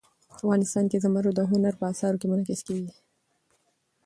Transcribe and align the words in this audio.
افغانستان 0.37 0.85
کې 0.91 1.01
زمرد 1.03 1.33
د 1.37 1.41
هنر 1.51 1.73
په 1.79 1.85
اثار 1.93 2.13
کې 2.19 2.27
منعکس 2.31 2.61
کېږي. 2.67 2.93